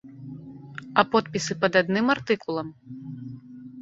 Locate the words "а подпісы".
1.01-1.53